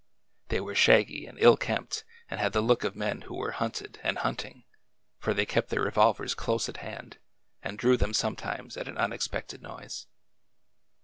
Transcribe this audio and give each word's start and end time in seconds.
They 0.47 0.59
were 0.59 0.73
shaggy 0.73 1.27
and 1.27 1.37
ill 1.39 1.55
kempt, 1.55 2.03
and 2.27 2.39
had 2.39 2.53
the 2.53 2.61
look 2.61 2.83
of 2.83 2.95
men 2.95 3.21
who 3.21 3.35
were 3.35 3.51
hunted 3.51 3.99
and 4.01 4.17
hunting, 4.17 4.63
for 5.19 5.31
they 5.31 5.45
kept 5.45 5.69
their 5.69 5.83
re 5.83 5.91
volvers 5.91 6.35
close 6.35 6.67
at 6.67 6.77
hand 6.77 7.19
and 7.61 7.77
drew 7.77 7.97
them 7.97 8.15
sometimes 8.15 8.77
at 8.77 8.87
an 8.87 8.97
un 8.97 9.13
expected 9.13 9.61
noise. 9.61 10.07